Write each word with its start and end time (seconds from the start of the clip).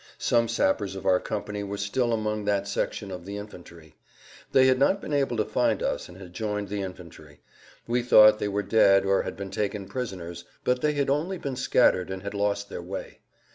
Some 0.17 0.47
sappers 0.47 0.95
of 0.95 1.05
our 1.05 1.19
company 1.19 1.61
were 1.61 1.77
still 1.77 2.11
among 2.11 2.45
that 2.45 2.67
section 2.67 3.11
of 3.11 3.23
the[Pg 3.23 3.35
121] 3.37 3.45
infantry. 3.45 3.95
They 4.51 4.65
had 4.65 4.79
not 4.79 4.99
been 4.99 5.13
able 5.13 5.37
to 5.37 5.45
find 5.45 5.83
us 5.83 6.09
and 6.09 6.17
had 6.17 6.33
joined 6.33 6.69
the 6.69 6.81
infantry. 6.81 7.41
We 7.85 8.01
thought 8.01 8.39
they 8.39 8.47
were 8.47 8.63
dead 8.63 9.05
or 9.05 9.21
had 9.21 9.37
been 9.37 9.51
taken 9.51 9.87
prisoners, 9.87 10.43
but 10.63 10.81
they 10.81 10.93
had 10.93 11.11
only 11.11 11.37
been 11.37 11.55
scattered 11.55 12.09
and 12.09 12.23
had 12.23 12.33
lost 12.33 12.67
their 12.67 12.81
way. 12.81 13.19